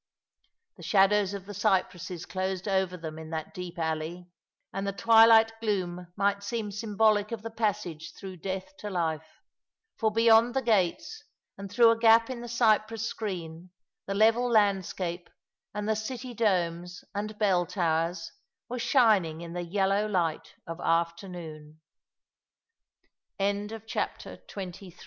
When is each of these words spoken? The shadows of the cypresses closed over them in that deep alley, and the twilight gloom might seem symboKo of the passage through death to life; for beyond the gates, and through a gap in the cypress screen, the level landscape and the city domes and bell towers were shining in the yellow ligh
The 0.77 0.81
shadows 0.81 1.35
of 1.35 1.45
the 1.45 1.53
cypresses 1.53 2.25
closed 2.25 2.67
over 2.67 2.97
them 2.97 3.19
in 3.19 3.29
that 3.29 3.53
deep 3.53 3.77
alley, 3.77 4.31
and 4.73 4.87
the 4.87 4.91
twilight 4.93 5.51
gloom 5.61 6.11
might 6.15 6.41
seem 6.41 6.71
symboKo 6.71 7.31
of 7.31 7.43
the 7.43 7.51
passage 7.51 8.13
through 8.15 8.37
death 8.37 8.75
to 8.77 8.89
life; 8.89 9.43
for 9.99 10.09
beyond 10.11 10.55
the 10.55 10.63
gates, 10.63 11.23
and 11.55 11.71
through 11.71 11.91
a 11.91 11.99
gap 11.99 12.31
in 12.31 12.41
the 12.41 12.47
cypress 12.47 13.05
screen, 13.07 13.69
the 14.07 14.15
level 14.15 14.49
landscape 14.49 15.29
and 15.71 15.87
the 15.87 15.95
city 15.95 16.33
domes 16.33 17.03
and 17.13 17.37
bell 17.37 17.67
towers 17.67 18.31
were 18.67 18.79
shining 18.79 19.41
in 19.41 19.53
the 19.53 19.61
yellow 19.61 20.07
ligh 20.07 20.41